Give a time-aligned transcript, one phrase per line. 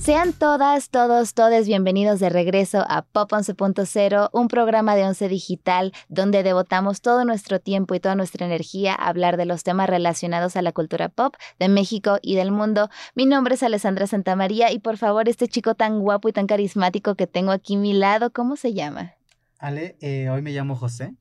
[0.00, 5.92] Sean todas, todos, todes bienvenidos de regreso a Pop 11.0, un programa de Once Digital
[6.08, 10.56] donde devotamos todo nuestro tiempo y toda nuestra energía a hablar de los temas relacionados
[10.56, 12.88] a la cultura pop de México y del mundo.
[13.14, 17.14] Mi nombre es Alessandra Santamaría y por favor, este chico tan guapo y tan carismático
[17.14, 19.12] que tengo aquí a mi lado, ¿cómo se llama?
[19.58, 21.14] Ale, eh, hoy me llamo José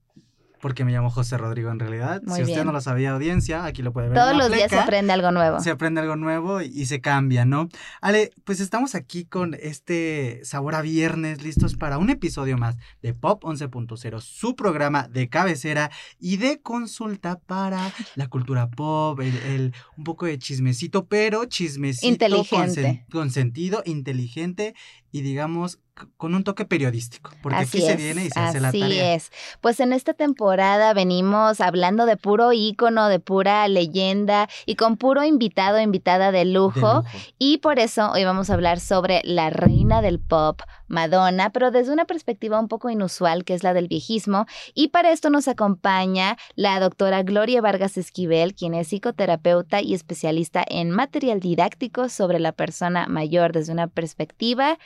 [0.62, 2.22] porque me llamo José Rodrigo en realidad.
[2.26, 4.18] Muy si usted no lo sabía, audiencia, aquí lo puede ver.
[4.18, 5.60] Todos en la los días se aprende algo nuevo.
[5.60, 7.70] Se aprende algo nuevo y, y se cambia, ¿no?
[8.02, 13.14] Ale, pues estamos aquí con este sabor a viernes, listos para un episodio más de
[13.14, 19.74] Pop 11.0, su programa de cabecera y de consulta para la cultura pop, el, el-
[19.98, 22.82] un poco de chismecito, pero chismecito con, Inteligente.
[22.82, 24.74] sen- con sentido, inteligente
[25.12, 25.80] y digamos
[26.18, 29.16] con un toque periodístico, porque Así aquí se viene y se hace la así tarea.
[29.16, 29.32] es.
[29.60, 35.26] Pues en esta temporada venimos hablando de puro ícono, de pura leyenda y con puro
[35.26, 36.80] invitado, invitada de De lujo.
[36.80, 37.04] lujo.
[37.38, 41.92] Y por eso hoy vamos a hablar sobre la reina del pop, Madonna, pero desde
[41.92, 44.46] una perspectiva un poco inusual, que es la del viejismo.
[44.74, 50.64] Y para esto nos acompaña la doctora Gloria Vargas Esquivel, quien es psicoterapeuta y especialista
[50.68, 54.80] en material didáctico sobre la persona mayor desde una perspectiva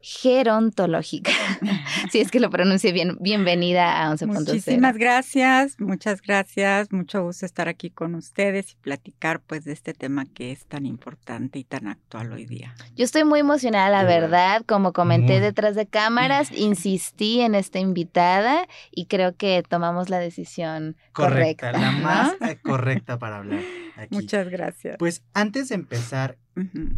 [0.00, 1.32] gerontológica.
[2.10, 3.16] si es que lo pronuncie bien.
[3.20, 4.26] Bienvenida a 11.0.
[4.26, 9.94] Muchísimas gracias, muchas gracias, mucho gusto estar aquí con ustedes y platicar pues de este
[9.94, 12.74] tema que es tan importante y tan actual hoy día.
[12.96, 14.62] Yo estoy muy emocionada, la verdad.
[14.66, 20.96] Como comenté detrás de cámaras, insistí en esta invitada y creo que tomamos la decisión
[21.12, 21.72] correcta.
[21.72, 21.98] Correcta, la ¿no?
[22.00, 23.60] más eh, correcta para hablar
[23.96, 24.14] aquí.
[24.14, 24.96] Muchas gracias.
[24.98, 26.38] Pues antes de empezar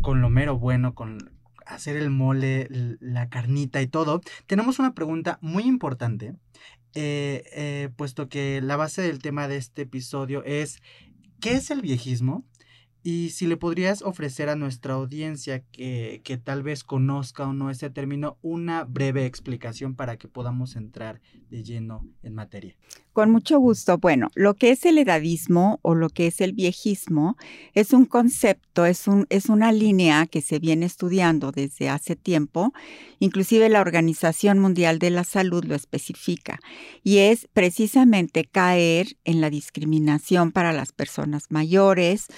[0.01, 1.40] con lo mero bueno, con
[1.75, 2.69] hacer el mole,
[3.01, 6.35] la carnita y todo, tenemos una pregunta muy importante,
[6.95, 10.83] eh, eh, puesto que la base del tema de este episodio es,
[11.41, 12.45] ¿qué es el viejismo?
[13.03, 17.71] Y si le podrías ofrecer a nuestra audiencia que, que tal vez conozca o no
[17.71, 22.77] ese término, una breve explicación para que podamos entrar de lleno en materia.
[23.13, 23.99] Con mucho gusto.
[23.99, 27.37] Bueno, lo que es el edadismo o lo que es el viejismo
[27.75, 32.73] es un concepto, es, un, es una línea que se viene estudiando desde hace tiempo.
[33.19, 36.61] Inclusive la Organización Mundial de la Salud lo especifica.
[37.03, 42.29] Y es precisamente caer en la discriminación para las personas mayores,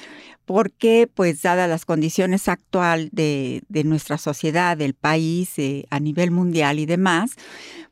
[0.52, 6.30] porque pues dadas las condiciones actual de, de nuestra sociedad, del país, eh, a nivel
[6.30, 7.36] mundial y demás,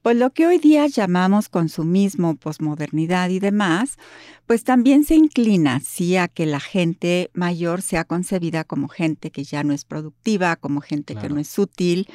[0.02, 3.96] pues lo que hoy día llamamos consumismo, posmodernidad y demás,
[4.46, 9.42] pues también se inclina, sí, a que la gente mayor sea concebida como gente que
[9.42, 12.08] ya no es productiva, como gente que no es útil.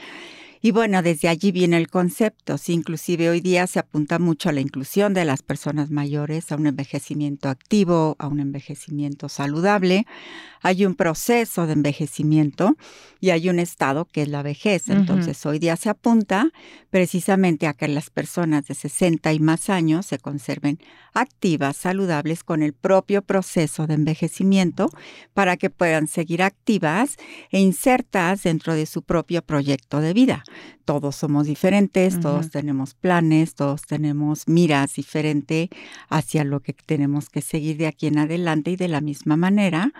[0.65, 4.51] Y bueno, desde allí viene el concepto, sí, inclusive hoy día se apunta mucho a
[4.51, 10.07] la inclusión de las personas mayores, a un envejecimiento activo, a un envejecimiento saludable.
[10.63, 12.77] Hay un proceso de envejecimiento
[13.19, 14.89] y hay un estado que es la vejez.
[14.89, 16.49] Entonces, hoy día se apunta
[16.89, 20.79] precisamente a que las personas de 60 y más años se conserven
[21.13, 24.89] activas, saludables con el propio proceso de envejecimiento
[25.35, 27.17] para que puedan seguir activas
[27.51, 30.43] e insertas dentro de su propio proyecto de vida.
[30.85, 35.69] Todos somos diferentes, todos tenemos planes, todos tenemos miras diferentes
[36.09, 39.91] hacia lo que tenemos que seguir de aquí en adelante y de la misma manera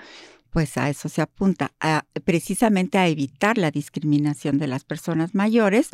[0.52, 5.90] pues a eso se apunta, a- precisamente a evitar la discriminación de las personas mayores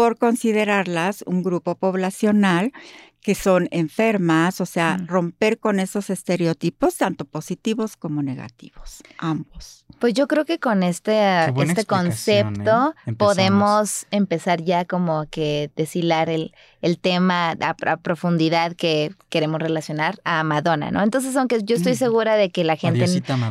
[0.00, 2.72] por considerarlas un grupo poblacional
[3.20, 5.06] que son enfermas, o sea, Mm.
[5.08, 9.84] romper con esos estereotipos, tanto positivos como negativos, ambos.
[9.98, 11.84] Pues yo creo que con este, este ¿eh?
[11.84, 19.60] concepto podemos empezar ya como que deshilar el, el tema a, a profundidad que queremos
[19.60, 21.02] relacionar a Madonna, ¿no?
[21.02, 21.96] Entonces, aunque yo estoy Mm.
[21.96, 23.04] segura de que la gente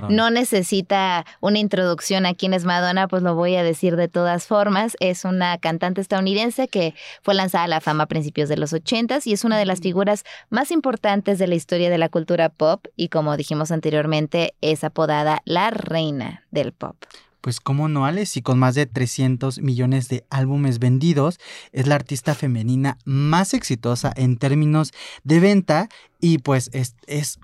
[0.10, 4.48] no necesita una introducción a quién es Madonna, pues lo voy a decir de todas
[4.48, 4.98] formas.
[5.00, 6.38] Es una cantante estadounidense
[6.69, 9.65] que fue lanzada a la fama a principios de los 80 y es una de
[9.65, 14.53] las figuras más importantes de la historia de la cultura pop y como dijimos anteriormente,
[14.62, 16.95] es apodada la reina del pop.
[17.41, 21.39] Pues cómo no, Alex, y con más de 300 millones de álbumes vendidos,
[21.71, 24.92] es la artista femenina más exitosa en términos
[25.24, 25.89] de venta
[26.19, 27.39] y pues es, es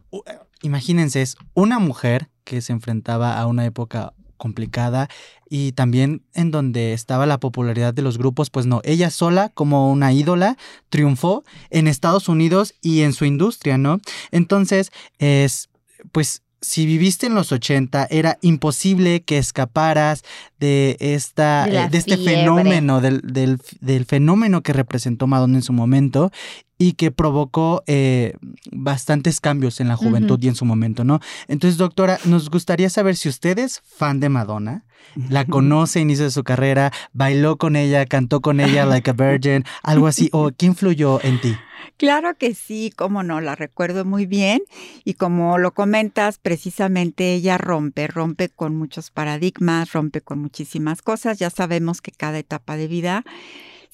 [0.62, 5.10] imagínense, es una mujer que se enfrentaba a una época complicada
[5.50, 9.92] y también en donde estaba la popularidad de los grupos, pues no, ella sola como
[9.92, 10.58] una ídola
[10.90, 14.00] triunfó en Estados Unidos y en su industria, ¿no?
[14.32, 15.70] Entonces, es
[16.12, 20.24] pues si viviste en los 80, era imposible que escaparas
[20.60, 22.36] de, esta, De eh, de este fiebre.
[22.42, 26.32] fenómeno, del, del- del fenómeno que representó Madonna en su momento
[26.78, 28.34] y que provocó eh,
[28.72, 31.20] bastantes cambios en la juventud y en su momento, ¿no?
[31.48, 34.84] Entonces, doctora, nos gustaría saber si usted es fan de Madonna,
[35.30, 39.14] la conoce a inicio de su carrera, bailó con ella, cantó con ella like a
[39.14, 41.56] virgin, algo así, o qué influyó en ti.
[41.98, 44.62] Claro que sí, cómo no, la recuerdo muy bien
[45.04, 51.40] y como lo comentas, precisamente ella rompe, rompe con muchos paradigmas, rompe con muchísimas cosas,
[51.40, 53.24] ya sabemos que cada etapa de vida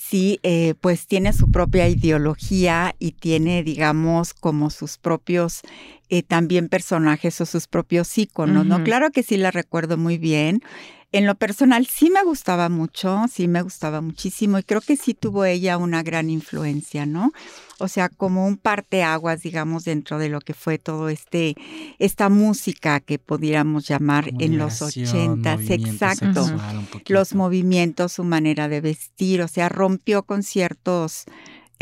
[0.02, 5.62] sí, eh, pues tiene su propia ideología y tiene, digamos, como sus propios
[6.12, 8.76] eh, también personajes o sus propios íconos, ¿no?
[8.76, 8.84] Ujú.
[8.84, 10.62] Claro que sí la recuerdo muy bien.
[11.14, 15.14] En lo personal sí me gustaba mucho, sí me gustaba muchísimo y creo que sí
[15.14, 17.32] tuvo ella una gran influencia, ¿no?
[17.80, 21.56] O sea, como un parteaguas, digamos, dentro de lo que fue todo este,
[21.98, 26.44] esta música que pudiéramos llamar en los ochentas, exacto.
[26.44, 26.88] sexual.
[27.08, 31.24] Los movimientos, su manera de vestir, o sea, rompió con ciertos,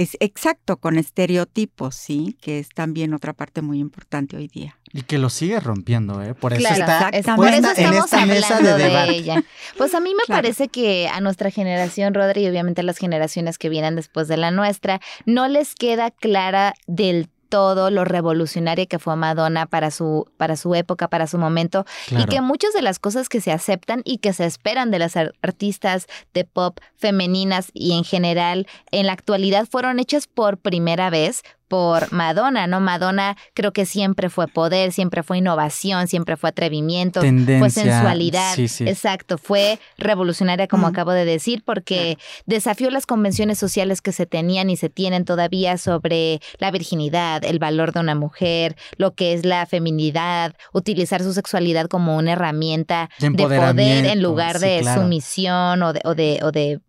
[0.01, 4.77] es exacto, con estereotipos, sí, que es también otra parte muy importante hoy día.
[4.93, 6.33] Y que lo sigue rompiendo, ¿eh?
[6.33, 9.15] Por eso Claro, está por eso en estamos esta mesa de hablando de, debate.
[9.17, 9.43] ella.
[9.77, 10.41] Pues a mí me Claro.
[10.41, 14.37] parece que a nuestra generación, Rodri, y obviamente a las generaciones que vienen después de
[14.37, 20.25] la nuestra, no les queda clara del todo lo revolucionaria que fue Madonna para su,
[20.37, 22.23] para su época, para su momento, Claro.
[22.23, 25.17] y que muchas de las cosas que se aceptan y que se esperan de las
[25.17, 31.09] ar- artistas de pop femeninas y en general en la actualidad fueron hechas por primera
[31.09, 32.81] vez por Madonna, ¿no?
[32.81, 38.53] Madonna creo que siempre fue poder, siempre fue innovación, siempre fue atrevimiento, fue Tendencia, sensualidad.
[38.55, 38.83] sí, sí.
[38.89, 40.89] Exacto, fue revolucionaria como Mm.
[40.89, 45.77] acabo de decir porque desafió las convenciones sociales que se tenían y se tienen todavía
[45.77, 51.33] sobre la virginidad, el valor de una mujer, lo que es la feminidad, utilizar su
[51.33, 55.01] sexualidad como una herramienta De de poder en lugar sí, de claro.
[55.03, 56.79] sumisión o de, o de, o de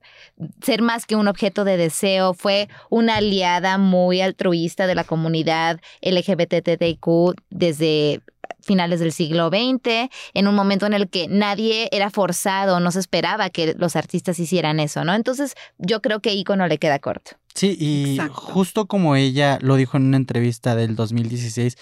[0.63, 2.35] ser más que un objeto de deseo.
[2.35, 8.21] Fue una aliada muy altruista de la comunidad LGBTTIQ desde
[8.63, 13.01] finales del siglo XX, en un momento en el que nadie era forzado, no se
[13.01, 15.15] esperaba que los artistas hicieran eso, ¿no?
[15.15, 17.33] Entonces, yo creo que Icono le queda corto.
[17.55, 18.35] Sí, y Exacto.
[18.35, 21.77] justo como ella lo dijo en una entrevista del 2016,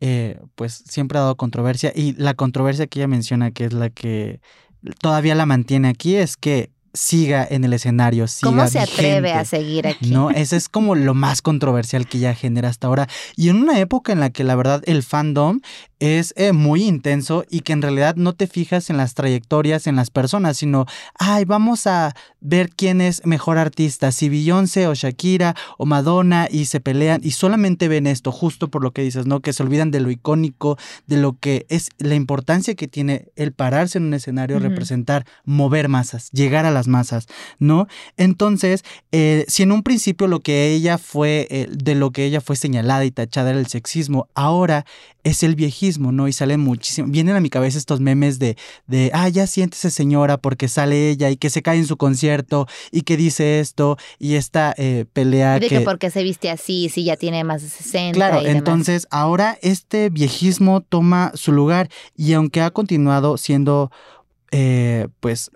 [0.00, 3.88] eh, pues siempre ha dado controversia y la controversia que ella menciona que es la
[3.88, 4.40] que
[5.00, 9.32] todavía la mantiene aquí es que siga en el escenario, siga ¿Cómo se atreve vigente.
[9.32, 10.10] a seguir aquí?
[10.10, 13.08] No, ese es como lo más controversial que ella genera hasta ahora.
[13.36, 15.60] Y en una época en la que la verdad el fandom
[16.02, 19.94] es eh, muy intenso y que en realidad no te fijas en las trayectorias, en
[19.94, 20.86] las personas, sino,
[21.16, 26.64] ay, vamos a ver quién es mejor artista, si Beyoncé o Shakira o Madonna y
[26.64, 29.40] se pelean y solamente ven esto, justo por lo que dices, ¿no?
[29.40, 33.52] Que se olvidan de lo icónico, de lo que es la importancia que tiene el
[33.52, 37.26] pararse en un escenario, representar, mover masas, llegar a las masas,
[37.58, 37.86] ¿no?
[38.16, 38.82] Entonces,
[39.12, 42.56] eh, si en un principio lo que ella fue, eh, de lo que ella fue
[42.56, 44.84] señalada y tachada era el sexismo, ahora
[45.24, 46.26] es el viejismo, ¿no?
[46.26, 48.56] Y salen muchísimo, vienen a mi cabeza estos memes de,
[48.88, 52.66] de, ah, ya siéntese señora porque sale ella y que se cae en su concierto
[52.90, 55.78] y que dice esto y esta eh, pelea de que...
[55.78, 58.58] que por qué se viste así, si ya tiene más de 60 Claro, y demás.
[58.58, 63.92] entonces ahora este viejismo toma su lugar y aunque ha continuado siendo
[64.50, 65.50] eh, pues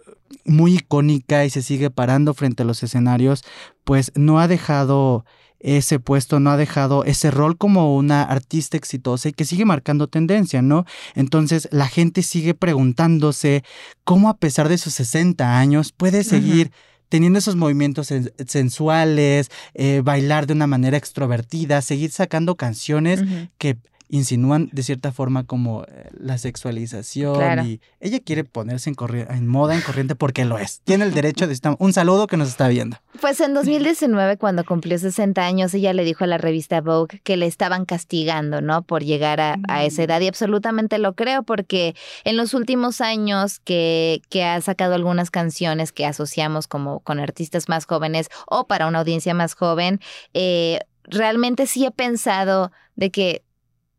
[0.44, 3.44] muy icónica y se sigue parando frente a los escenarios,
[3.84, 5.24] pues no ha dejado
[5.58, 10.06] ese puesto, no ha dejado ese rol como una artista exitosa y que sigue marcando
[10.06, 10.84] tendencia, ¿no?
[11.14, 13.64] Entonces la gente sigue preguntándose
[14.04, 16.72] cómo a pesar de sus 60 años puede seguir
[17.08, 23.20] teniendo esos movimientos sen- sensuales, eh, bailar de una manera extrovertida, seguir sacando canciones
[23.58, 27.64] que insinúan de cierta forma como eh, la sexualización Claro.
[27.64, 28.96] y ella quiere ponerse en,
[29.30, 30.80] en moda, en corriente porque lo es.
[30.84, 31.76] Tiene el derecho de estar...
[31.78, 32.96] Un saludo que nos está viendo.
[33.20, 37.36] Pues en 2019, cuando cumplió 60 años, ella le dijo a la revista Vogue que
[37.36, 38.82] le estaban castigando, ¿no?
[38.82, 40.04] Por llegar a, a esa Mm.
[40.04, 40.20] edad.
[40.20, 41.94] Y absolutamente lo creo, porque
[42.24, 47.68] en los últimos años que, que ha sacado algunas canciones que asociamos como con artistas
[47.68, 50.00] más jóvenes o para una audiencia más joven,
[50.34, 53.42] eh, realmente sí he pensado de que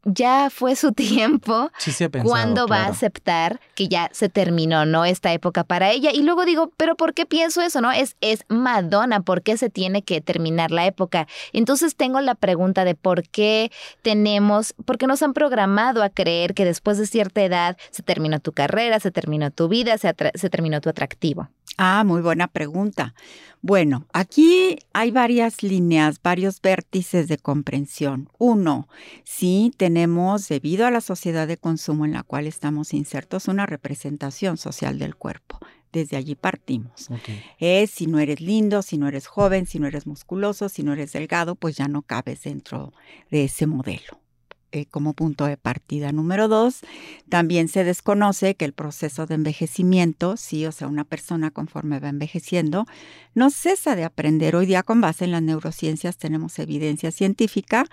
[0.08, 4.86] ya fue su tiempo Sí, sí pensado, ¿Cuándo va a aceptar que ya se terminó,
[4.86, 5.06] no?
[5.06, 6.12] Esta época para ella.
[6.14, 7.92] Y luego digo, ¿pero por qué pienso eso, no?
[7.92, 11.28] Es, es Madonna, ¿por qué se tiene que terminar la época?
[11.54, 13.72] Entonces tengo la pregunta de por qué
[14.02, 18.40] tenemos, por qué nos han programado a creer que después de cierta edad se terminó
[18.40, 20.14] tu carrera, se terminó tu vida, se
[20.50, 21.50] terminó tu atractivo.
[21.80, 23.14] Ah, muy buena pregunta.
[23.62, 28.30] Bueno, aquí hay varias líneas, varios vértices de comprensión.
[28.40, 28.88] Uno,
[29.24, 34.58] sí tenemos, debido a la sociedad de consumo en la cual estamos insertos, una representación
[34.58, 35.60] social del cuerpo.
[35.94, 37.10] Desde allí partimos.
[37.60, 40.94] Es si no eres lindo, si no eres joven, si no eres musculoso, si no
[40.94, 42.92] eres delgado, pues ya no cabes dentro
[43.30, 44.20] de ese modelo.
[44.74, 46.12] Eh, como punto de partida.
[46.12, 46.82] Número dos,
[47.30, 52.10] también se desconoce que el proceso de envejecimiento, sí, o sea, una persona conforme va
[52.10, 52.86] envejeciendo,
[53.34, 54.58] no cesa de aprender.
[54.58, 57.86] Hoy día con base en las neurociencias tenemos evidencia científica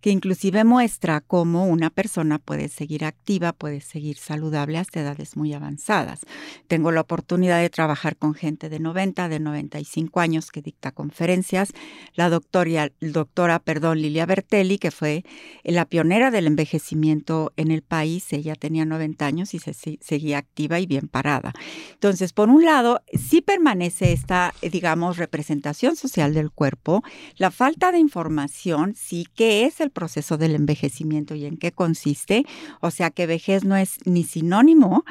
[0.00, 5.52] que inclusive muestra cómo una persona puede seguir activa, puede seguir saludable hasta edades muy
[5.52, 6.22] avanzadas.
[6.66, 11.72] Tengo la oportunidad de trabajar con gente de 90, de 95 años que dicta conferencias.
[12.14, 15.24] La doctora, doctora perdón, Lilia Bertelli, que fue
[15.62, 18.32] la pionera del envejecimiento en el país.
[18.32, 21.52] Ella tenía 90 años y se, seguía activa y bien parada.
[21.92, 27.02] Entonces, por un lado, sí permanece esta, eh, digamos, representación social del cuerpo,
[27.36, 32.44] la falta de información, sí, qué es el proceso del envejecimiento y en qué consiste.
[32.80, 35.04] O sea, que vejez no es ni sinónimo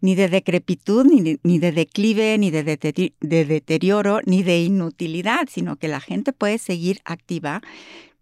[0.00, 5.76] ni de decrepitud, ni, ni de declive, ni de, de deterioro, ni de inutilidad, sino
[5.76, 7.62] que la gente puede seguir activa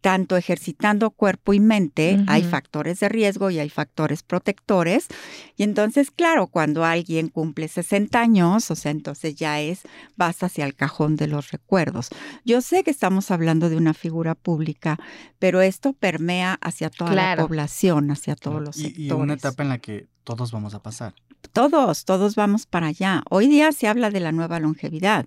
[0.01, 5.09] tanto ejercitando cuerpo y mente, hay factores de riesgo y hay factores protectores.
[5.57, 9.83] Y entonces, claro, cuando alguien cumple 60 años, o sea, entonces ya es,
[10.17, 12.09] vas hacia el cajón de los recuerdos.
[12.45, 14.99] Yo sé que estamos hablando de una figura pública,
[15.39, 18.99] pero esto permea hacia toda la población, hacia todos los sectores.
[18.99, 21.15] Y una etapa en la que todos vamos a pasar.
[21.53, 23.23] Todos, todos vamos para allá.
[23.31, 25.27] Hoy día se habla de la nueva longevidad.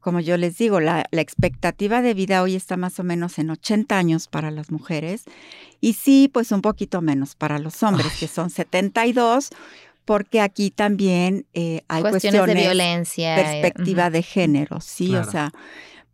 [0.00, 3.96] Como yo les digo, la, expectativa de vida hoy está más o menos en 80
[3.96, 5.24] años para las mujeres
[5.80, 9.48] y sí, pues un poquito menos para los hombres, que son 72,
[10.04, 15.52] porque aquí también eh, hay cuestiones, de violencia, perspectiva de género, sí, o sea,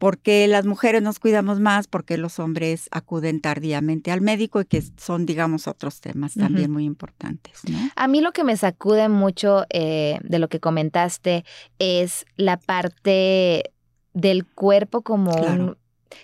[0.01, 4.83] porque las mujeres nos cuidamos más, porque los hombres acuden tardíamente al médico y que
[4.97, 7.61] son, digamos, otros temas también muy importantes.
[7.97, 11.45] A mí lo que me sacude mucho eh, de lo que comentaste
[11.79, 13.75] es la parte
[14.15, 15.77] del cuerpo como un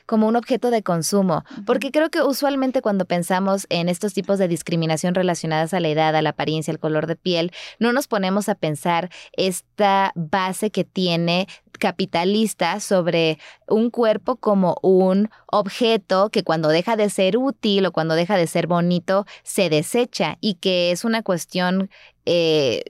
[0.06, 4.48] como un objeto de consumo, porque creo que usualmente cuando pensamos en estos tipos de
[4.48, 8.48] discriminación relacionadas a la edad, a la apariencia, al color de piel, no nos ponemos
[8.48, 13.38] a pensar esta base que tiene capitalista sobre
[13.68, 18.46] un cuerpo como un objeto que cuando deja de ser útil o cuando deja de
[18.46, 21.90] ser bonito se desecha y que es una cuestión
[22.24, 22.82] eh,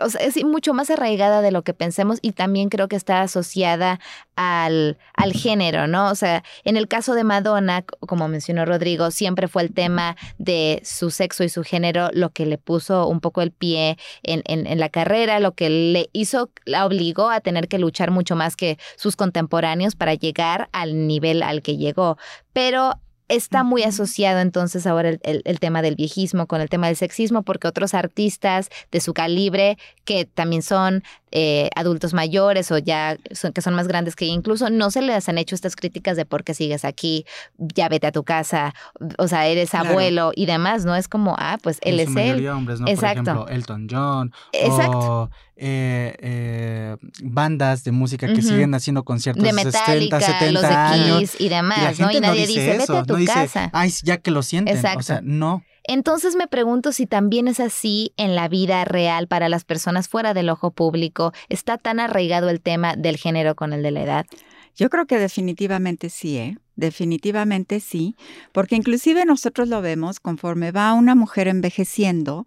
[0.00, 3.22] o sea, es mucho más arraigada de lo que pensemos y también creo que está
[3.22, 4.00] asociada
[4.36, 6.10] al, al género, ¿no?
[6.10, 10.80] O sea, en el caso de Madonna, como mencionó Rodrigo, siempre fue el tema de
[10.84, 14.78] su sexo y su género lo que le puso un poco el pie en, en,
[14.78, 18.78] la carrera, lo que le hizo, la obligó a tener que luchar mucho más que
[18.96, 22.18] sus contemporáneos para llegar al nivel al que llegó.
[22.52, 27.42] Pero está muy asociado entonces ahora el, tema del viejismo con el tema del sexismo,
[27.42, 31.02] porque otros artistas de su calibre, que también son
[31.32, 35.28] eh, adultos mayores o ya son, que son más grandes que incluso, no se les
[35.28, 37.24] han hecho estas críticas de por qué sigues aquí,
[37.58, 38.74] ya vete a tu casa,
[39.18, 40.94] o sea, eres abuelo y demás, ¿no?
[40.94, 42.46] Es como, ah, pues él es él.
[42.48, 42.88] Hombres, ¿no?
[42.88, 43.24] Exacto.
[43.24, 44.32] Por ejemplo, Elton John.
[44.52, 44.98] Exacto.
[44.98, 51.44] O, eh, eh, bandas de música que siguen haciendo conciertos de Metallica, 70 los de
[51.44, 52.10] y demás, ¿no?
[52.10, 53.70] Y nadie dice, vete a tu casa.
[53.72, 54.76] Ay, ya que lo sienten.
[54.76, 55.00] Exacto.
[55.00, 55.62] O sea, no.
[55.88, 60.34] Entonces me pregunto si también es así en la vida real para las personas fuera
[60.34, 61.32] del ojo público.
[61.48, 64.26] ¿Está tan arraigado el tema del género con el de la edad?
[64.74, 66.58] Yo creo que definitivamente sí, ¿eh?
[66.74, 68.16] Definitivamente sí,
[68.52, 72.44] porque inclusive nosotros lo vemos conforme va una mujer envejeciendo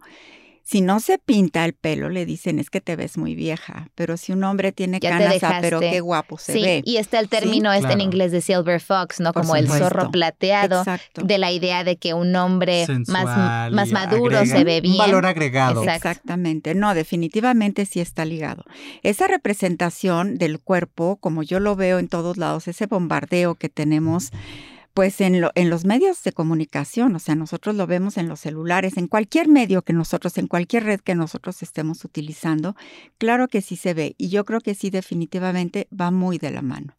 [0.70, 4.18] si no se pinta el pelo, le dicen es que te ves muy vieja, pero
[4.18, 6.84] si un hombre tiene canas, ah, pero qué guapo se sí, ve.
[6.86, 9.34] Y está el término este en inglés de silver fox, ¿no?
[9.34, 10.84] Como el zorro plateado,
[11.16, 14.94] de la idea de que un hombre más, más maduro se ve bien.
[14.94, 15.84] Un valor agregado.
[15.84, 16.76] Exactamente.
[16.76, 18.64] No, definitivamente sí está ligado.
[19.02, 24.30] Esa representación del cuerpo, como yo lo veo en todos lados, ese bombardeo que tenemos
[25.00, 28.98] pues en, en los medios de comunicación, o sea, nosotros lo vemos en los celulares,
[28.98, 32.76] en cualquier medio que nosotros, en cualquier red que nosotros estemos utilizando,
[33.18, 36.62] claro que sí se ve y yo creo que sí definitivamente va muy de la
[36.62, 36.98] mano.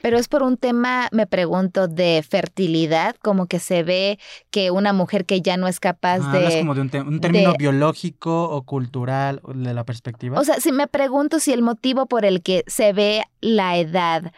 [0.00, 4.18] Pero es por un tema, me pregunto, de fertilidad, como que se ve
[4.50, 6.46] que una mujer que ya no es capaz ah, de...
[6.46, 10.40] Es como de un, término biológico o cultural de la perspectiva.
[10.40, 14.32] O sea, si me pregunto si el motivo por el que se ve la edad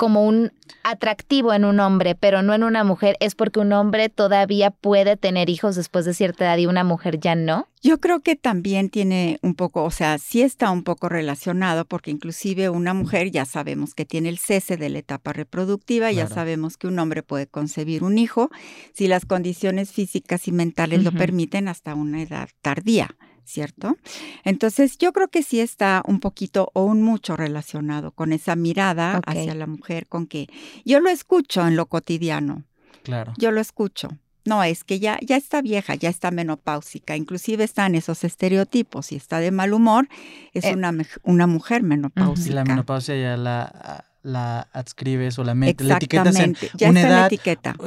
[0.00, 0.50] como un
[0.82, 5.18] atractivo en un hombre, pero no en una mujer, es porque un hombre todavía puede
[5.18, 7.68] tener hijos después de cierta edad y una mujer ya no?
[7.82, 12.10] Yo creo que también tiene un poco, o sea, sí está un poco relacionado porque
[12.10, 16.78] inclusive una mujer ya sabemos que tiene el cese de la etapa reproductiva, ya sabemos
[16.78, 18.48] que un hombre puede concebir un hijo
[18.94, 23.16] si las condiciones físicas y mentales lo permiten hasta una edad tardía.
[23.44, 23.96] ¿Cierto?
[24.44, 29.20] Entonces yo creo que sí está un poquito o un mucho relacionado con esa mirada
[29.26, 30.48] hacia la mujer, con que
[30.84, 32.64] yo lo escucho en lo cotidiano.
[33.02, 33.32] Claro.
[33.38, 34.10] Yo lo escucho.
[34.44, 39.06] No, es que ya, ya está vieja, ya está menopáusica, inclusive están esos estereotipos.
[39.06, 40.08] Si está de mal humor,
[40.54, 40.92] es eh, una,
[41.22, 42.54] una mujer menopáusica.
[42.54, 46.56] La menopausia ya la la adscribes o la, metes, la etiquetas en
[46.88, 47.30] una edad,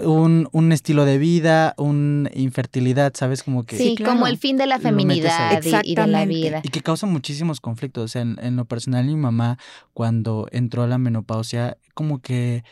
[0.04, 3.44] Un, un, estilo de vida, una infertilidad, ¿sabes?
[3.44, 3.78] Como que...
[3.78, 6.62] Sí, como el fin de la feminidad y, de la vida.
[6.64, 8.06] Y que causa muchísimos conflictos.
[8.06, 9.58] O sea, en, lo personal, mi mamá,
[9.94, 12.64] cuando entró a la menopausia, como que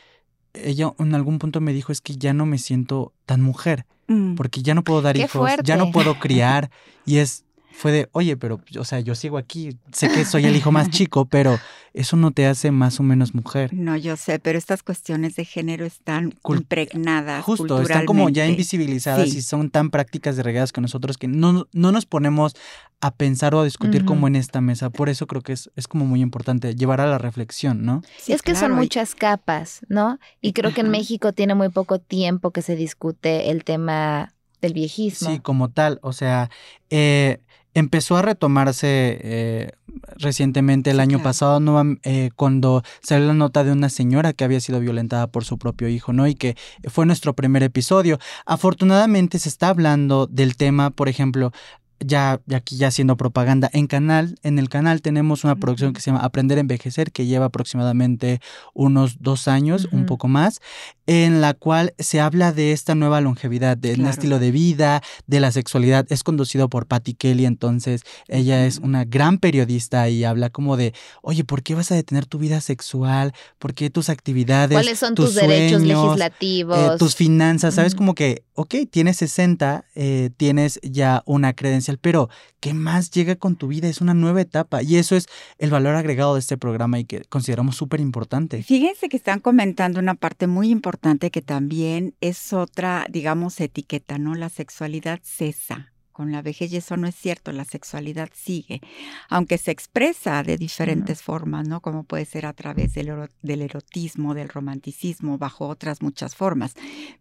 [0.53, 4.35] ella en algún punto me dijo, es que ya no me siento tan mujer, mm.
[4.35, 6.71] porque ya no puedo dar hijos, ya no puedo criar,
[7.05, 10.55] y es fue de, oye, pero, o sea, yo sigo aquí, sé que soy el
[10.55, 11.59] hijo más chico, pero
[11.93, 13.73] eso no te hace más o menos mujer.
[13.73, 17.43] No, yo sé, pero estas cuestiones de género están impregnadas.
[17.43, 21.67] Justo, están como ya invisibilizadas y son tan prácticas de regadas que nosotros que no,
[21.71, 22.55] no nos ponemos
[23.01, 24.91] a pensar o a discutir como en esta mesa.
[24.91, 28.03] Por eso creo que es, es como muy importante llevar a la reflexión, ¿no?
[28.17, 30.19] Sí, es que son muchas capas, ¿no?
[30.39, 34.73] Y creo que en México tiene muy poco tiempo que se discute el tema del
[34.73, 35.29] viejismo.
[35.29, 35.99] Sí, como tal.
[36.03, 36.51] O sea,
[36.91, 37.39] eh,
[37.73, 39.71] empezó a retomarse eh,
[40.17, 44.59] recientemente el año pasado no, eh, cuando salió la nota de una señora que había
[44.59, 46.27] sido violentada por su propio hijo, ¿no?
[46.27, 48.19] Y que fue nuestro primer episodio.
[48.45, 51.51] Afortunadamente se está hablando del tema, por ejemplo,
[52.05, 56.11] ya aquí ya haciendo propaganda en canal en el canal tenemos una producción que se
[56.11, 58.41] llama Aprender a envejecer que lleva aproximadamente
[58.73, 60.59] unos dos años un poco más
[61.07, 65.51] en la cual se habla de esta nueva longevidad del estilo de vida de la
[65.51, 66.05] sexualidad.
[66.09, 70.93] Es conducido por Patty Kelly entonces ella es una gran periodista y habla como de
[71.21, 75.15] oye por qué vas a detener tu vida sexual por qué tus actividades cuáles son
[75.15, 81.23] tus, derechos legislativos eh, tus finanzas sabes como que ok tienes 60 eh, tienes ya
[81.25, 83.87] una credencial pero ¿qué más llega con tu vida?
[83.89, 85.25] Es una nueva etapa y eso es
[85.57, 88.63] el valor agregado de este programa y que consideramos súper importante.
[88.63, 94.35] Fíjense que están comentando una parte muy importante que también es otra, digamos, etiqueta, ¿no?
[94.35, 95.90] La sexualidad cesa
[96.21, 98.79] con la vejez y eso no es cierto, la sexualidad sigue,
[99.27, 101.81] aunque se expresa de diferentes formas, ¿no?
[101.81, 106.75] Como puede ser a través del, del, erotismo, del romanticismo, bajo otras muchas formas.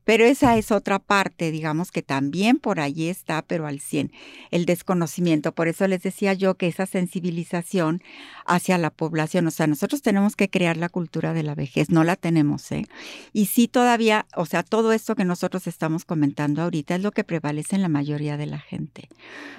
[0.05, 4.13] Pero esa es otra parte, digamos, que también por allí está, pero al 100,
[4.51, 5.53] el desconocimiento.
[5.53, 8.03] Por eso les decía yo que esa sensibilización
[8.45, 12.05] hacia la población, o sea, nosotros tenemos que crear la cultura de la vejez, no
[12.05, 12.85] la tenemos, ¿eh?
[13.33, 17.25] Y sí todavía, o sea, todo esto que nosotros estamos comentando ahorita es lo que
[17.25, 18.90] prevalece en la mayoría de la gente.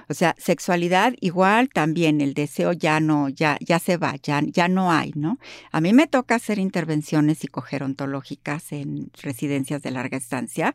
[0.09, 4.67] O sea, sexualidad igual también el deseo ya no, ya, ya se va, ya, ya
[4.67, 5.37] no hay, ¿no?
[5.71, 10.73] A mí me toca hacer intervenciones psicogerontológicas en residencias de larga estancia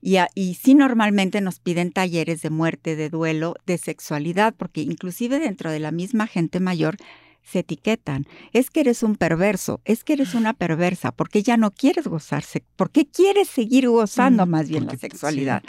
[0.00, 5.38] y, y sí normalmente nos piden talleres de muerte, de duelo, de sexualidad, porque inclusive
[5.38, 6.96] dentro de la misma gente mayor
[7.44, 8.26] se etiquetan.
[8.52, 12.64] Es que eres un perverso, es que eres una perversa, porque ya no quieres gozarse,
[12.76, 15.62] porque quieres seguir gozando mm, más bien la sexualidad.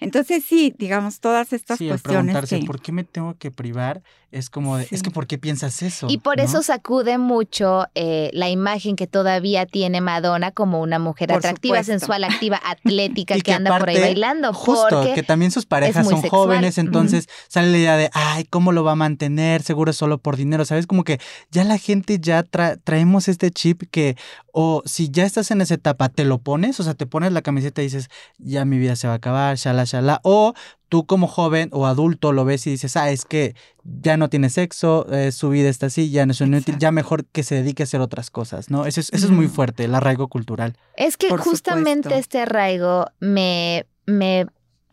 [0.00, 2.34] Entonces sí, digamos, todas estas sí, cuestiones.
[2.34, 4.02] Preguntarse, ¿por qué me tengo que privar?
[4.32, 6.06] Es como, es que ¿por qué piensas eso?
[6.08, 11.34] Y por eso sacude mucho eh, la imagen que todavía tiene Madonna como una mujer
[11.34, 14.54] atractiva, sensual, activa, atlética, que, anda por ahí bailando.
[14.54, 18.84] Justo, que también sus parejas son jóvenes, entonces sale la idea de, ay, ¿cómo lo
[18.84, 19.62] va a mantener?
[19.62, 20.86] Seguro es solo por dinero, ¿sabes?
[20.86, 24.16] Como que ya la gente ya traemos este chip que
[24.52, 27.42] o si ya estás en esa etapa, te lo pones, o sea, te pones la
[27.42, 30.54] camiseta y dices, ya mi vida se va a acabar, shala, shala, o
[30.88, 34.50] tú como joven o adulto lo ves y dices, ah, es que ya no tiene
[34.50, 37.82] sexo, eh, su vida está así, ya no es inútil, ya mejor que se dedique
[37.82, 38.84] a hacer otras cosas, ¿no?
[38.84, 40.76] Eso es, eso es muy fuerte, el arraigo cultural.
[40.96, 44.46] Es que justamente este arraigo me, me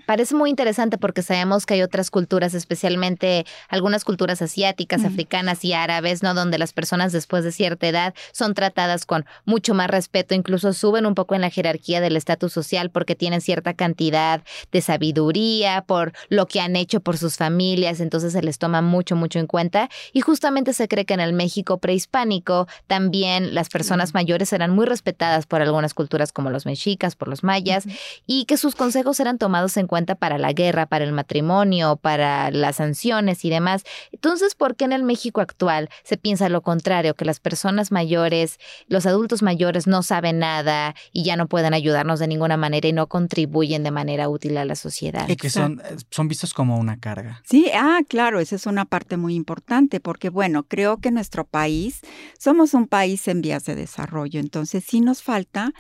[0.10, 5.74] parece muy interesante porque sabemos que hay otras culturas, especialmente algunas culturas asiáticas, africanas y
[5.74, 6.34] árabes, ¿no?
[6.34, 11.06] Donde las personas después de cierta edad son tratadas con mucho más respeto, incluso suben
[11.06, 14.42] un poco en la jerarquía del estatus social porque tienen cierta cantidad
[14.72, 19.16] de sabiduría por lo que han hecho por sus familias, entonces se les toma mucho,
[19.16, 19.90] mucho en cuenta.
[20.12, 24.88] Y justamente se cree que en el México prehispánico también las personas mayores eran muy
[24.88, 27.86] respetadas por algunas culturas como los mexicas, por los mayas,
[28.26, 31.98] y que sus consejos eran tomados en cuenta cuenta para la guerra, para el matrimonio,
[31.98, 33.84] para las sanciones y demás.
[34.14, 38.60] Entonces, ¿por qué en el México actual se piensa lo contrario, que las personas mayores,
[38.88, 42.94] los adultos mayores no saben nada y ya no pueden ayudarnos de ninguna manera y
[42.94, 45.28] no contribuyen de manera útil a la sociedad?
[45.28, 47.42] Y que son, eh, son vistos como una carga.
[47.44, 52.00] Sí, ah, claro, esa es una parte muy importante porque, bueno, creo que nuestro país,
[52.38, 55.74] somos un país en vías de desarrollo, entonces sí nos falta,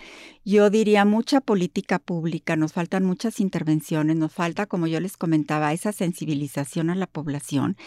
[0.43, 5.73] yo diría, mucha política pública, nos faltan muchas intervenciones, nos falta, como yo les comentaba,
[5.73, 7.77] esa sensibilización a la población.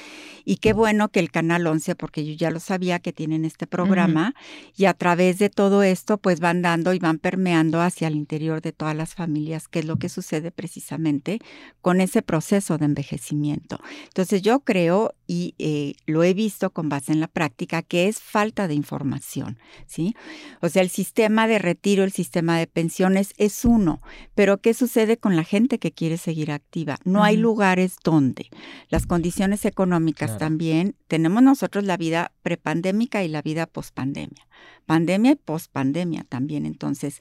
[0.44, 3.66] Y qué bueno que el Canal 11, porque yo ya lo sabía que tienen este
[3.66, 4.34] programa,
[4.76, 8.60] y a través de todo esto, pues van dando y van permeando hacia el interior
[8.60, 11.40] de todas las familias, que es lo que sucede precisamente
[11.80, 13.78] con ese proceso de envejecimiento.
[14.04, 18.20] Entonces yo creo, y eh, lo he visto con base en la práctica, que es
[18.20, 20.14] falta de información, ¿sí?
[20.60, 24.02] O sea, el sistema de retiro, el sistema de pensiones es uno,
[24.34, 26.98] pero ¿qué sucede con la gente que quiere seguir activa?
[27.04, 28.50] No hay lugares donde.
[28.90, 34.46] Las condiciones económicas también, tenemos nosotros la vida prepandémica y la vida pospandemia
[34.86, 36.66] pandemia y pospandemia también.
[36.66, 37.20] Entonces,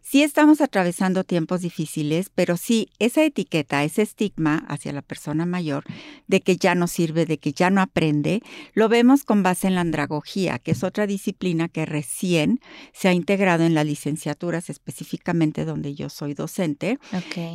[0.00, 5.84] sí estamos atravesando tiempos difíciles, pero sí esa etiqueta, ese estigma hacia la persona mayor
[6.26, 8.42] de que ya no sirve, de que ya no aprende,
[8.74, 12.60] lo vemos con base en la andragogía, que es otra disciplina que recién
[12.92, 16.98] se ha integrado en las licenciaturas, específicamente donde yo soy docente,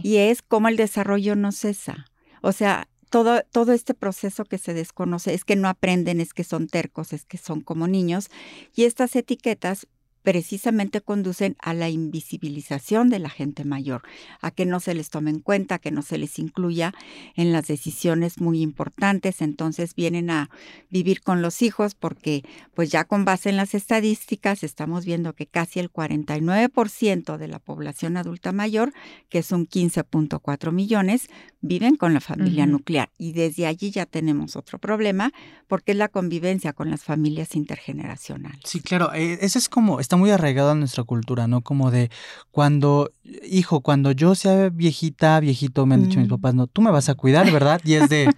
[0.03, 2.05] y es como el desarrollo no cesa.
[2.41, 6.43] O sea, todo, todo este proceso que se desconoce es que no aprenden, es que
[6.43, 8.29] son tercos, es que son como niños.
[8.75, 9.87] Y estas etiquetas
[10.27, 14.01] precisamente conducen a la invisibilización de la gente mayor,
[14.41, 16.93] a que no se les tome en cuenta, que no se les incluya
[17.37, 19.41] en las decisiones muy importantes.
[19.41, 20.49] Entonces vienen a
[20.89, 22.43] vivir con los hijos porque
[22.75, 27.59] pues ya con base en las estadísticas estamos viendo que casi el 49% de la
[27.59, 28.91] población adulta mayor,
[29.29, 31.29] que son 15.4 millones,
[31.61, 33.11] viven con la familia nuclear.
[33.17, 35.31] Y desde allí ya tenemos otro problema
[35.67, 38.59] porque es la convivencia con las familias intergeneracionales.
[38.65, 41.61] Sí, claro, eh, ese es como, muy arraigado a nuestra cultura, ¿no?
[41.61, 42.09] Como de
[42.51, 43.11] cuando,
[43.49, 46.31] hijo, cuando yo sea viejita, viejito, me han dicho mis mm.
[46.31, 47.81] papás, no, tú me vas a cuidar, ¿verdad?
[47.83, 48.29] Y es de,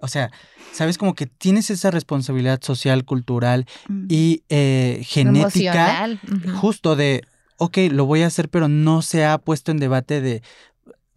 [0.00, 0.30] o sea,
[0.72, 4.06] sabes como que tienes esa responsabilidad social, cultural mm.
[4.08, 6.08] y eh, genética,
[6.56, 7.22] justo de,
[7.56, 10.42] ok, lo voy a hacer, pero no se ha puesto en debate de,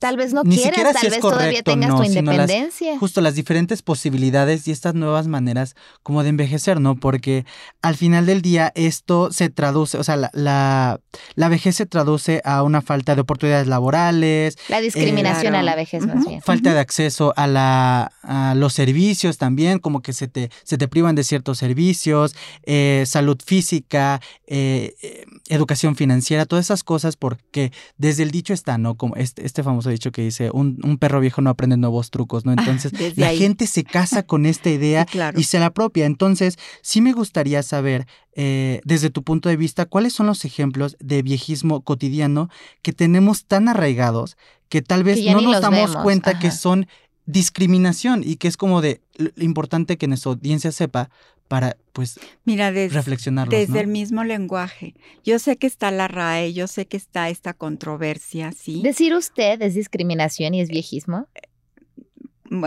[0.03, 2.99] Tal vez no quieras, tal vez todavía tengas tu independencia.
[2.99, 6.97] justo las diferentes posibilidades y estas nuevas maneras como de envejecer, ¿no?
[6.97, 7.45] Porque
[7.81, 10.99] al final del día esto se traduce, o sea, la,
[11.35, 14.57] la, vejez se traduce a una falta de oportunidades laborales.
[14.67, 16.41] La discriminación a la vejez, más bien.
[16.41, 20.89] Falta de acceso a, la, a los servicios también, como que se te, se te
[20.89, 27.71] privan de ciertos servicios, eh, salud física, eh, eh, educación financiera, todas esas cosas, porque
[27.97, 28.95] desde el dicho está, ¿no?
[28.95, 32.51] Como este, este famoso dicho que dice, un, perro viejo no aprende nuevos trucos, ¿no?
[32.51, 36.05] Ah, Entonces, la gente se casa con esta idea y se la apropia.
[36.05, 40.97] Entonces, sí me gustaría saber, eh, desde tu punto de vista, cuáles son los ejemplos
[40.99, 42.49] de viejismo cotidiano
[42.81, 44.37] que tenemos tan arraigados
[44.69, 46.87] que tal vez no nos damos cuenta que son
[47.25, 49.01] discriminación y que es como de
[49.37, 51.09] importante que nuestra audiencia sepa
[51.47, 54.95] para pues Mira, reflexionar desde el mismo lenguaje.
[55.23, 58.81] Yo sé que está la RAE, yo sé que está esta controversia, ¿sí?
[58.81, 61.27] Decir usted es discriminación y es viejismo.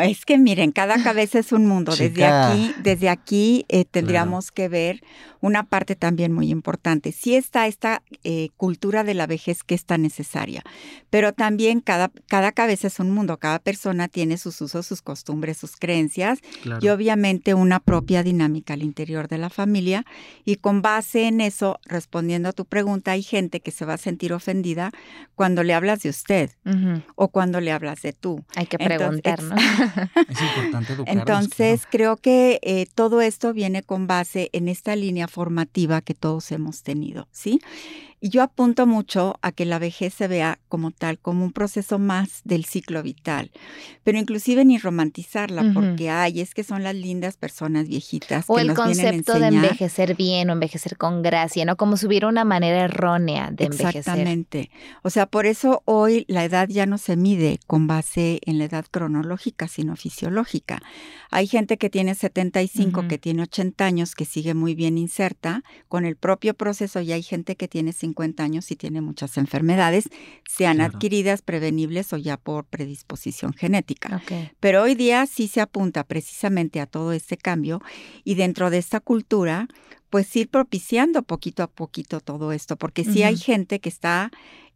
[0.02, 1.94] Es que miren, cada cabeza es un mundo.
[1.94, 5.02] Desde aquí, desde aquí eh, tendríamos que ver
[5.40, 7.12] una parte también muy importante.
[7.12, 10.62] Sí está esta eh, cultura de la vejez que es tan necesaria,
[11.10, 15.58] pero también cada, cada cabeza es un mundo, cada persona tiene sus usos, sus costumbres,
[15.58, 16.40] sus creencias
[16.80, 20.04] y obviamente una propia dinámica al interior de la familia.
[20.44, 23.98] Y con base en eso, respondiendo a tu pregunta, hay gente que se va a
[23.98, 24.90] sentir ofendida
[25.34, 26.50] cuando le hablas de usted
[27.14, 28.44] o cuando le hablas de tú.
[28.56, 29.54] Hay que preguntar, ¿no?
[30.28, 36.00] es importante Entonces, creo que eh, todo esto viene con base en esta línea formativa
[36.00, 37.60] que todos hemos tenido, ¿sí?
[38.18, 41.98] Y yo apunto mucho a que la vejez se vea como tal, como un proceso
[41.98, 43.50] más del ciclo vital,
[44.04, 48.46] pero inclusive ni romantizarla, porque ay, es que son las lindas personas viejitas.
[48.48, 51.76] O el concepto de envejecer bien o envejecer con gracia, ¿no?
[51.76, 53.96] Como si hubiera una manera errónea de envejecer.
[53.98, 54.70] Exactamente.
[55.02, 58.64] O sea, por eso hoy la edad ya no se mide con base en la
[58.64, 60.80] edad cronológica, sino fisiológica.
[61.30, 66.06] Hay gente que tiene 75, que tiene 80 años, que sigue muy bien inserta con
[66.06, 68.05] el propio proceso y hay gente que tiene 50
[68.38, 70.08] años y tiene muchas enfermedades,
[70.48, 74.22] sean adquiridas, prevenibles o ya por predisposición genética.
[74.60, 77.80] Pero hoy día sí se apunta precisamente a todo este cambio
[78.24, 79.68] y dentro de esta cultura,
[80.10, 84.30] pues ir propiciando poquito a poquito todo esto, porque sí hay gente que está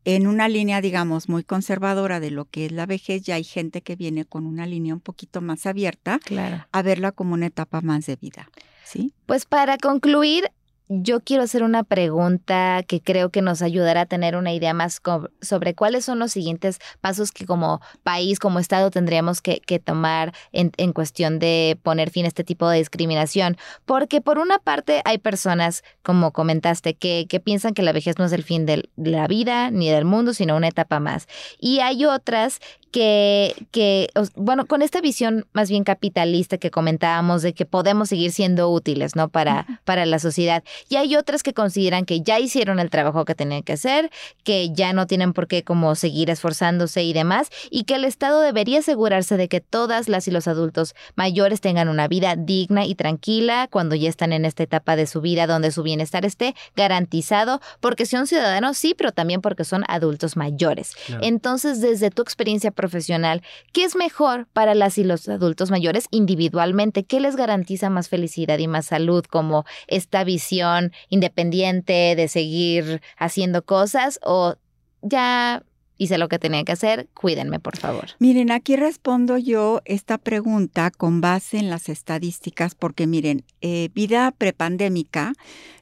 [0.04, 3.82] en una línea, digamos, muy conservadora de lo que es la vejez, ya hay gente
[3.82, 6.66] que viene con una línea un poquito más abierta Claro.
[6.72, 8.50] a verla como una etapa más de vida.
[8.84, 9.12] ¿Sí?
[9.26, 10.50] Pues para concluir,
[10.92, 15.00] yo quiero hacer una pregunta que creo que nos ayudará a tener una idea más
[15.40, 20.72] sobre cuáles son los siguientes pasos que como país, como Estado tendríamos que, tomar en,
[20.78, 23.56] en cuestión de poner fin a este tipo de discriminación.
[23.84, 28.24] Porque por una parte hay personas, como comentaste, que, que piensan que la vejez no
[28.24, 31.28] es el fin de la vida ni del mundo, sino una etapa más.
[31.60, 32.58] Y hay otras
[32.90, 38.32] que, que, bueno, con esta visión más bien capitalista que comentábamos de que podemos seguir
[38.32, 39.28] siendo útiles, ¿no?
[39.28, 40.64] Para, para la sociedad.
[40.88, 44.10] Y hay otras que consideran que ya hicieron el trabajo que tenían que hacer,
[44.44, 48.40] que ya no tienen por qué como seguir esforzándose y demás, y que el Estado
[48.40, 52.94] debería asegurarse de que todas las y los adultos mayores tengan una vida digna y
[52.94, 57.60] tranquila cuando ya están en esta etapa de su vida donde su bienestar esté garantizado,
[57.80, 60.94] porque son ciudadanos, sí, pero también porque son adultos mayores.
[61.06, 61.22] Claro.
[61.24, 67.04] Entonces, desde tu experiencia profesional, ¿qué es mejor para las y los adultos mayores individualmente?
[67.04, 73.66] ¿Qué les garantiza más felicidad y más salud como esta visión independiente de seguir haciendo
[73.66, 74.54] cosas o
[75.02, 75.62] ya
[76.00, 78.06] hice lo que tenía que hacer, cuídenme, por favor?
[78.18, 84.32] Miren, aquí respondo yo esta pregunta con base en las estadísticas, porque miren, eh, vida
[84.36, 85.34] prepandémica,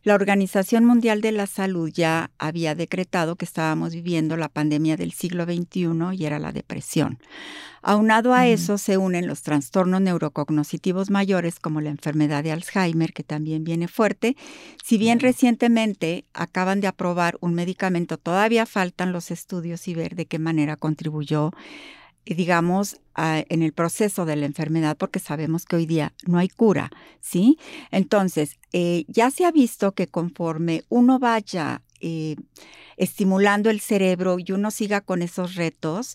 [0.09, 5.12] la Organización Mundial de la Salud ya había decretado que estábamos viviendo la pandemia del
[5.12, 7.18] siglo XXI y era la depresión.
[7.83, 13.23] Aunado a eso se unen los trastornos neurocognitivos mayores como la enfermedad de Alzheimer, que
[13.23, 14.35] también viene fuerte.
[14.83, 20.25] Si bien recientemente acaban de aprobar un medicamento, todavía faltan los estudios y ver de
[20.25, 21.53] qué manera contribuyó
[22.34, 26.48] digamos, a- en el proceso de la enfermedad, porque sabemos que hoy día no hay
[26.48, 27.58] cura, ¿sí?
[27.90, 32.36] Entonces, eh, ya se ha visto que conforme uno vaya eh,
[32.96, 36.14] estimulando el cerebro y uno siga con esos retos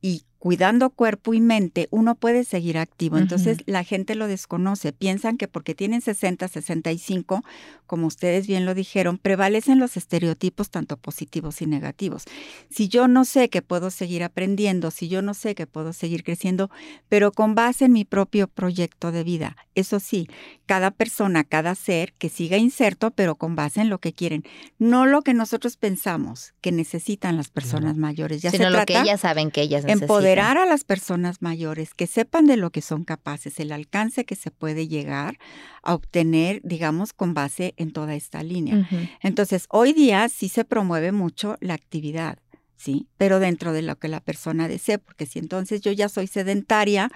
[0.00, 3.18] y cuidando cuerpo y mente, uno puede seguir activo.
[3.18, 4.92] Entonces, la gente lo desconoce.
[4.92, 7.44] Piensan que porque tienen 60, 65,
[7.86, 12.24] como ustedes bien lo dijeron, prevalecen los estereotipos tanto positivos y negativos.
[12.70, 16.22] Si yo no sé que puedo seguir aprendiendo, si yo no sé que puedo seguir
[16.22, 16.70] creciendo,
[17.08, 19.56] pero con base en mi propio proyecto de vida.
[19.74, 20.28] Eso sí,
[20.66, 24.44] cada persona, cada ser que siga inserto, pero con base en lo que quieren,
[24.78, 28.42] no lo que nosotros pensamos que necesitan las personas mayores.
[28.42, 30.08] Ya Sino se lo trata que ellas saben que ellas necesitan.
[30.32, 34.36] Empoderar a las personas mayores, que sepan de lo que son capaces, el alcance que
[34.36, 35.38] se puede llegar
[35.82, 38.88] a obtener, digamos, con base en toda esta línea.
[39.22, 42.38] Entonces, hoy día sí se promueve mucho la actividad,
[42.76, 43.08] ¿sí?
[43.16, 47.10] Pero dentro de lo que la persona desee, porque si entonces yo ya soy sedentaria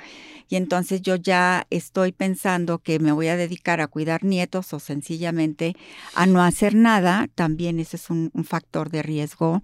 [0.49, 4.81] y entonces yo ya estoy pensando que me voy a dedicar a cuidar nietos o
[4.81, 5.77] sencillamente
[6.15, 9.63] a no hacer nada, también ese es un, un factor de riesgo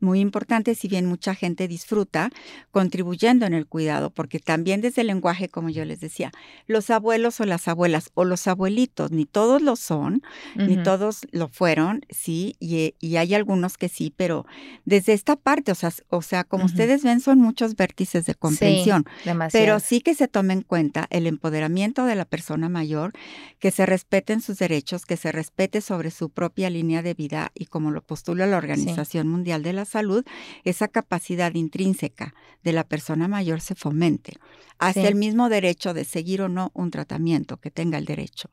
[0.00, 2.30] muy importante, si bien mucha gente disfruta
[2.70, 6.32] contribuyendo en el cuidado, porque también desde el lenguaje, como yo les decía,
[6.66, 10.22] los abuelos o las abuelas o los abuelitos, ni todos lo son,
[10.54, 14.46] ni todos lo fueron, sí, y, y hay algunos que sí, pero
[14.84, 19.04] desde esta parte, o sea, o sea como ustedes ven, son muchos vértices de comprensión.
[19.52, 23.12] Pero sí que se tome en cuenta el empoderamiento de la persona mayor,
[23.58, 27.66] que se respeten sus derechos, que se respete sobre su propia línea de vida y
[27.66, 30.24] como lo postula la Organización Mundial de la Salud,
[30.64, 34.34] esa capacidad intrínseca de la persona mayor se fomente,
[34.78, 35.08] hacia Sí.
[35.08, 38.50] el mismo derecho de seguir o no un tratamiento, que tenga el derecho.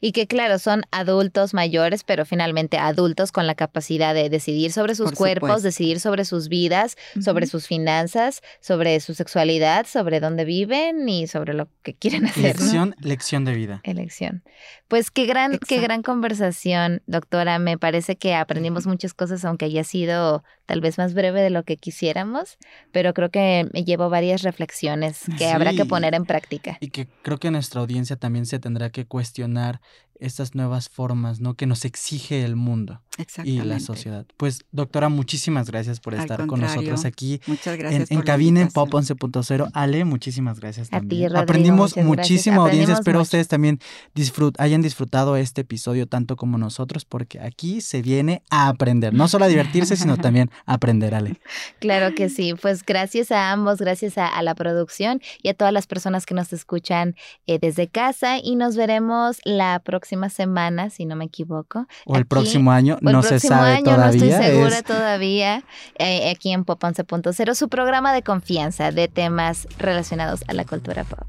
[0.00, 4.94] Y que claro, son adultos mayores, pero finalmente adultos con la capacidad de decidir sobre
[4.94, 5.66] sus Por cuerpos, supuesto.
[5.68, 11.54] decidir sobre sus vidas, sobre sus finanzas, sobre su sexualidad, sobre dónde viven y sobre
[11.54, 12.60] lo que quieren hacer.
[12.60, 12.92] ¿no?
[13.00, 13.80] Lección, de vida.
[13.84, 14.42] Elección.
[14.88, 17.58] Pues qué gran, qué gran conversación, doctora.
[17.58, 21.62] Me parece que aprendimos muchas cosas, aunque haya sido tal vez más breve de lo
[21.64, 22.58] que quisiéramos,
[22.92, 26.76] pero creo que me llevo varias reflexiones que habrá que poner en práctica.
[26.80, 29.80] Y que creo que nuestra audiencia también se tendrá que cuestionar ganar
[30.20, 31.54] estas nuevas formas, ¿no?
[31.54, 33.02] Que nos exige el mundo
[33.44, 34.26] y la sociedad.
[34.36, 38.10] Pues, doctora, muchísimas gracias por estar con nosotros aquí Muchas en, gracias.
[38.10, 38.68] en la cabina en.
[38.68, 39.70] Pop 11.0.
[39.74, 41.22] Ale, muchísimas gracias A ti, también.
[41.30, 42.94] Rodrigo, Aprendimos muchísimo, audiencia.
[42.94, 43.22] Aprendimos Espero mucho.
[43.22, 43.80] ustedes también
[44.14, 49.14] disfrut hayan disfrutado este episodio tanto como nosotros, porque aquí se viene a aprender.
[49.14, 51.40] No solo a divertirse, sino también a aprender, Ale.
[51.80, 55.72] Claro que sí, pues gracias a ambos, gracias a, a la producción y a todas
[55.72, 57.14] las personas que nos escuchan
[57.46, 61.86] eh, desde casa y nos veremos la próxima semana, si no me equivoco.
[62.06, 64.20] O el próximo año, o el no se próximo sabe año, todavía.
[64.20, 65.62] no estoy segura es- todavía,
[65.98, 71.04] eh, aquí en Pop 11.0, su programa de confianza de temas relacionados a la cultura
[71.04, 71.20] pop.